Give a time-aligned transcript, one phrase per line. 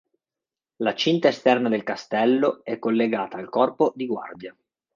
[0.87, 4.57] La cinta esterna del castello è collegata al corpo di guardia.